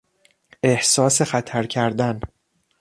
[0.63, 2.19] احساس خطر کردن